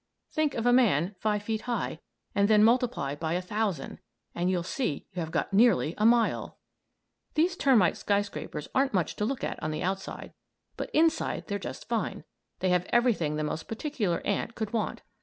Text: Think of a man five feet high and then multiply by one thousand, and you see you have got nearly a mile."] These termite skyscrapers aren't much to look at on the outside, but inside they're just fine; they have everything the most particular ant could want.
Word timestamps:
Think 0.31 0.55
of 0.55 0.65
a 0.65 0.73
man 0.73 1.13
five 1.19 1.43
feet 1.43 1.61
high 1.61 1.99
and 2.33 2.47
then 2.47 2.63
multiply 2.63 3.13
by 3.13 3.33
one 3.35 3.41
thousand, 3.43 3.99
and 4.33 4.49
you 4.49 4.63
see 4.63 5.05
you 5.13 5.19
have 5.19 5.29
got 5.29 5.53
nearly 5.53 5.93
a 5.99 6.07
mile."] 6.07 6.57
These 7.35 7.55
termite 7.55 7.95
skyscrapers 7.95 8.67
aren't 8.73 8.95
much 8.95 9.15
to 9.17 9.25
look 9.25 9.43
at 9.43 9.61
on 9.61 9.69
the 9.69 9.83
outside, 9.83 10.33
but 10.75 10.89
inside 10.91 11.45
they're 11.45 11.59
just 11.59 11.87
fine; 11.87 12.23
they 12.61 12.69
have 12.69 12.87
everything 12.89 13.35
the 13.35 13.43
most 13.43 13.67
particular 13.67 14.25
ant 14.25 14.55
could 14.55 14.73
want. 14.73 15.03